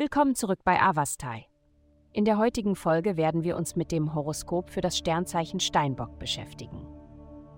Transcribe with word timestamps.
Willkommen 0.00 0.34
zurück 0.34 0.60
bei 0.64 0.80
Avastai. 0.80 1.44
In 2.14 2.24
der 2.24 2.38
heutigen 2.38 2.74
Folge 2.74 3.18
werden 3.18 3.44
wir 3.44 3.54
uns 3.54 3.76
mit 3.76 3.92
dem 3.92 4.14
Horoskop 4.14 4.70
für 4.70 4.80
das 4.80 4.96
Sternzeichen 4.96 5.60
Steinbock 5.60 6.18
beschäftigen. 6.18 6.86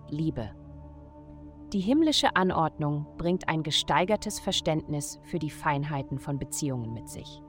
Liebe. 0.09 0.50
Die 1.73 1.79
himmlische 1.79 2.34
Anordnung 2.34 3.07
bringt 3.16 3.48
ein 3.48 3.62
gesteigertes 3.62 4.41
Verständnis 4.41 5.20
für 5.23 5.39
die 5.39 5.50
Feinheiten 5.50 6.18
von 6.18 6.41
Beziehungen 6.41 6.93
mit 6.93 7.09
sich. 7.09 7.41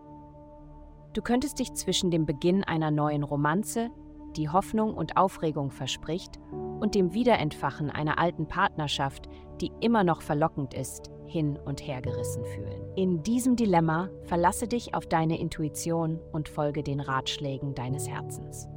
Du 1.14 1.24
könntest 1.24 1.58
dich 1.58 1.74
zwischen 1.74 2.12
dem 2.12 2.28
Beginn 2.28 2.64
einer 2.64 2.92
neuen 2.92 3.24
Romanze, 3.24 3.90
die 4.36 4.50
Hoffnung 4.50 4.94
und 4.94 5.18
Aufregung 5.18 5.72
verspricht, 5.72 6.40
und 6.80 6.96
dem 6.96 7.14
Wiederentfachen 7.14 7.90
einer 7.90 8.20
alten 8.20 8.48
Partnerschaft, 8.48 9.30
die 9.62 9.72
immer 9.80 10.04
noch 10.04 10.22
verlockend 10.22 10.74
ist, 10.74 11.12
hin 11.26 11.58
und 11.66 11.86
her 11.86 12.02
gerissen 12.02 12.44
fühlen. 12.46 12.84
In 12.96 13.24
diesem 13.24 13.56
Dilemma 13.56 14.10
verlasse 14.24 14.68
dich 14.68 14.94
auf 14.94 15.08
deine 15.08 15.40
Intuition 15.40 16.20
und 16.32 16.50
folge 16.50 16.84
den 16.84 17.00
Ratschlägen 17.00 17.74
deines 17.74 18.08
Herzens. 18.08 18.68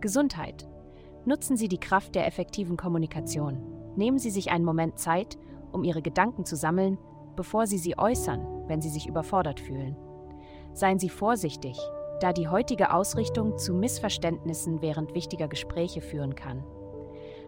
Gesundheit. 0.00 0.68
Nutzen 1.26 1.56
Sie 1.56 1.68
die 1.68 1.78
Kraft 1.78 2.14
der 2.14 2.26
effektiven 2.26 2.76
Kommunikation. 2.76 3.60
Nehmen 3.96 4.18
Sie 4.18 4.30
sich 4.30 4.50
einen 4.50 4.64
Moment 4.64 4.98
Zeit, 4.98 5.38
um 5.72 5.84
Ihre 5.84 6.02
Gedanken 6.02 6.44
zu 6.44 6.56
sammeln, 6.56 6.98
bevor 7.36 7.66
Sie 7.66 7.78
sie 7.78 7.98
äußern, 7.98 8.64
wenn 8.66 8.80
Sie 8.80 8.88
sich 8.88 9.06
überfordert 9.06 9.60
fühlen. 9.60 9.96
Seien 10.72 10.98
Sie 10.98 11.08
vorsichtig, 11.08 11.78
da 12.20 12.32
die 12.32 12.48
heutige 12.48 12.92
Ausrichtung 12.92 13.58
zu 13.58 13.74
Missverständnissen 13.74 14.82
während 14.82 15.14
wichtiger 15.14 15.48
Gespräche 15.48 16.00
führen 16.00 16.34
kann. 16.34 16.64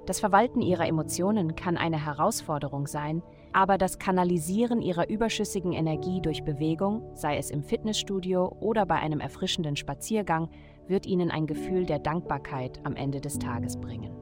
Das 0.06 0.18
Verwalten 0.18 0.62
ihrer 0.62 0.88
Emotionen 0.88 1.54
kann 1.54 1.76
eine 1.76 2.04
Herausforderung 2.04 2.88
sein, 2.88 3.22
aber 3.52 3.78
das 3.78 3.98
Kanalisieren 3.98 4.80
ihrer 4.80 5.08
überschüssigen 5.08 5.72
Energie 5.72 6.20
durch 6.20 6.42
Bewegung, 6.42 7.02
sei 7.14 7.36
es 7.36 7.50
im 7.50 7.62
Fitnessstudio 7.62 8.56
oder 8.60 8.84
bei 8.84 8.96
einem 8.96 9.20
erfrischenden 9.20 9.76
Spaziergang, 9.76 10.48
wird 10.88 11.06
ihnen 11.06 11.30
ein 11.30 11.46
Gefühl 11.46 11.86
der 11.86 12.00
Dankbarkeit 12.00 12.80
am 12.84 12.96
Ende 12.96 13.20
des 13.20 13.38
Tages 13.38 13.76
bringen. 13.76 14.16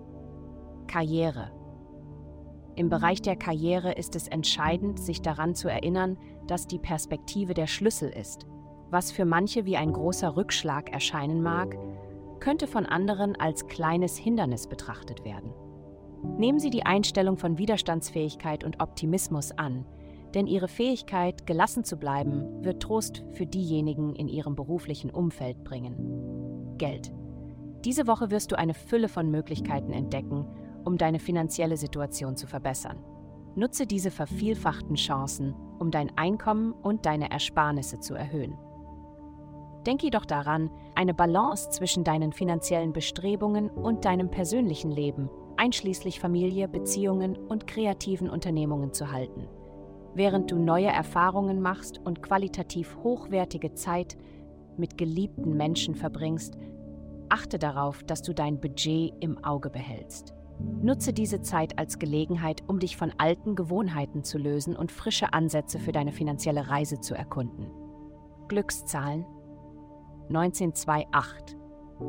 Karriere. 0.87 1.51
Im 2.77 2.89
Bereich 2.89 3.23
der 3.23 3.37
Karriere 3.37 3.93
ist 3.93 4.17
es 4.17 4.28
entscheidend, 4.28 4.98
sich 4.98 5.23
daran 5.23 5.55
zu 5.55 5.69
erinnern, 5.69 6.19
dass 6.47 6.67
die 6.67 6.78
Perspektive 6.78 7.55
der 7.55 7.67
Schlüssel 7.67 8.11
ist. 8.11 8.47
Was 8.91 9.13
für 9.13 9.25
manche 9.25 9.67
wie 9.67 9.77
ein 9.77 9.93
großer 9.93 10.37
Rückschlag 10.37 10.93
erscheinen 10.93 11.43
mag, 11.43 11.79
könnte 12.41 12.67
von 12.67 12.87
anderen 12.87 13.37
als 13.37 13.67
kleines 13.69 14.17
Hindernis 14.17 14.67
betrachtet 14.67 15.25
werden. 15.25 15.53
Nehmen 16.39 16.59
Sie 16.59 16.71
die 16.71 16.85
Einstellung 16.85 17.37
von 17.37 17.57
Widerstandsfähigkeit 17.57 18.65
und 18.65 18.81
Optimismus 18.81 19.53
an, 19.53 19.87
denn 20.35 20.47
Ihre 20.47 20.69
Fähigkeit, 20.69 21.47
gelassen 21.47 21.85
zu 21.85 21.97
bleiben, 21.97 22.65
wird 22.65 22.83
Trost 22.83 23.25
für 23.33 23.47
diejenigen 23.47 24.15
in 24.15 24.29
Ihrem 24.29 24.55
beruflichen 24.55 25.11
Umfeld 25.11 25.65
bringen. 25.65 26.77
Geld. 26.79 27.13
Diese 27.85 28.07
Woche 28.07 28.31
wirst 28.31 28.53
du 28.53 28.59
eine 28.59 28.75
Fülle 28.75 29.09
von 29.09 29.31
Möglichkeiten 29.31 29.93
entdecken, 29.93 30.47
um 30.85 30.99
deine 30.99 31.19
finanzielle 31.19 31.77
Situation 31.77 32.37
zu 32.37 32.47
verbessern. 32.47 32.99
Nutze 33.55 33.87
diese 33.87 34.11
vervielfachten 34.11 34.97
Chancen, 34.97 35.55
um 35.79 35.91
dein 35.91 36.17
Einkommen 36.17 36.73
und 36.73 37.07
deine 37.07 37.31
Ersparnisse 37.31 38.01
zu 38.01 38.15
erhöhen. 38.15 38.57
Denke 39.86 40.06
jedoch 40.06 40.27
daran, 40.27 40.70
eine 40.95 41.14
Balance 41.14 41.70
zwischen 41.70 42.05
deinen 42.05 42.33
finanziellen 42.33 42.92
Bestrebungen 42.92 43.70
und 43.70 44.05
deinem 44.05 44.31
persönlichen 44.31 44.91
Leben 44.91 45.31
einschließlich 45.61 46.20
Familie, 46.20 46.69
Beziehungen 46.69 47.37
und 47.37 47.67
kreativen 47.67 48.31
Unternehmungen 48.31 48.95
zu 48.95 49.12
halten. 49.12 49.47
Während 50.14 50.50
du 50.50 50.56
neue 50.59 50.89
Erfahrungen 50.89 51.61
machst 51.61 52.00
und 52.03 52.22
qualitativ 52.22 52.97
hochwertige 53.05 53.75
Zeit 53.75 54.17
mit 54.78 54.97
geliebten 54.97 55.56
Menschen 55.56 55.94
verbringst, 55.94 56.56
achte 57.28 57.59
darauf, 57.59 58.03
dass 58.03 58.22
du 58.22 58.34
dein 58.34 58.59
Budget 58.59 59.12
im 59.21 59.44
Auge 59.44 59.69
behältst. 59.69 60.34
Nutze 60.82 61.12
diese 61.12 61.43
Zeit 61.43 61.78
als 61.78 61.99
Gelegenheit, 61.99 62.62
um 62.66 62.81
dich 62.81 62.97
von 62.97 63.12
alten 63.19 63.55
Gewohnheiten 63.55 64.25
zu 64.25 64.38
lösen 64.38 64.76
und 64.76 64.91
frische 64.91 65.32
Ansätze 65.32 65.78
für 65.78 65.93
deine 65.93 66.12
finanzielle 66.12 66.69
Reise 66.69 67.00
zu 67.00 67.15
erkunden. 67.15 67.71
Glückszahlen 68.49 69.26
1928 70.31 71.61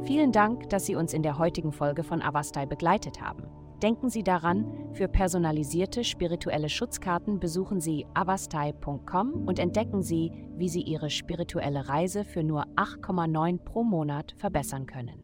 Vielen 0.03 0.31
Dank, 0.31 0.69
dass 0.69 0.85
Sie 0.85 0.95
uns 0.95 1.13
in 1.13 1.21
der 1.21 1.37
heutigen 1.37 1.71
Folge 1.71 2.03
von 2.03 2.21
Avastai 2.21 2.65
begleitet 2.65 3.21
haben. 3.21 3.43
Denken 3.83 4.09
Sie 4.09 4.23
daran, 4.23 4.65
für 4.93 5.07
personalisierte 5.07 6.03
spirituelle 6.03 6.69
Schutzkarten 6.69 7.39
besuchen 7.39 7.81
Sie 7.81 8.05
avastai.com 8.13 9.47
und 9.47 9.59
entdecken 9.59 10.01
Sie, 10.01 10.31
wie 10.55 10.69
Sie 10.69 10.81
Ihre 10.81 11.09
spirituelle 11.09 11.89
Reise 11.89 12.23
für 12.23 12.43
nur 12.43 12.65
8,9 12.75 13.57
pro 13.57 13.83
Monat 13.83 14.33
verbessern 14.37 14.85
können. 14.85 15.23